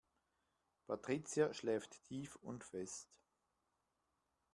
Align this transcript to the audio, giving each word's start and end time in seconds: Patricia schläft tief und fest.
Patricia 0.87 1.53
schläft 1.53 2.03
tief 2.05 2.35
und 2.37 2.63
fest. 2.63 3.07